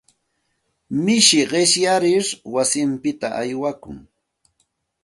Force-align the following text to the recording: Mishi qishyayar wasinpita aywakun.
Mishi 1.03 1.39
qishyayar 1.51 2.03
wasinpita 2.53 3.27
aywakun. 3.41 3.97